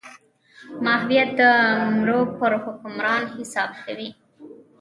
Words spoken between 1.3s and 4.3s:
د مرو پر حکمران حساب کوي.